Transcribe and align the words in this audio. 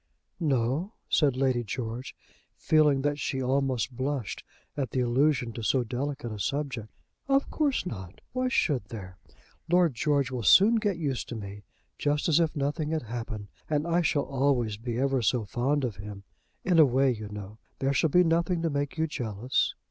"No," 0.39 0.93
said 1.09 1.37
Lady 1.37 1.63
George, 1.63 2.15
feeling 2.57 3.03
that 3.03 3.19
she 3.19 3.39
almost 3.39 3.95
blushed 3.95 4.43
at 4.75 4.89
the 4.89 4.99
allusion 4.99 5.53
to 5.53 5.61
so 5.61 5.83
delicate 5.83 6.31
a 6.31 6.39
subject. 6.39 6.89
"Of 7.27 7.51
course 7.51 7.85
not. 7.85 8.19
Why 8.33 8.47
should 8.47 8.85
there? 8.85 9.19
Lord 9.69 9.93
George 9.93 10.31
will 10.31 10.41
soon 10.41 10.77
get 10.77 10.97
used 10.97 11.29
to 11.29 11.35
me, 11.35 11.65
just 11.99 12.27
as 12.27 12.39
if 12.39 12.55
nothing 12.55 12.89
had 12.89 13.03
happened; 13.03 13.49
and 13.69 13.85
I 13.85 14.01
shall 14.01 14.25
always 14.25 14.75
be 14.77 14.97
ever 14.97 15.21
so 15.21 15.45
fond 15.45 15.83
of 15.83 15.97
him, 15.97 16.23
in 16.63 16.79
a 16.79 16.85
way, 16.85 17.11
you 17.11 17.29
know. 17.29 17.59
There 17.77 17.93
shall 17.93 18.09
be 18.09 18.23
nothing 18.23 18.63
to 18.63 18.71
make 18.71 18.97
you 18.97 19.05
jealous." 19.05 19.75